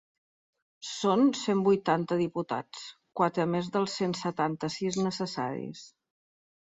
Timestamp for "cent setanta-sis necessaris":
4.01-5.85